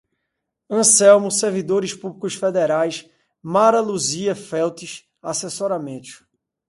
[0.67, 3.07] Anselmo, servidores públicos federais,
[3.39, 6.25] Mara Luzia Feltes, assessoramentos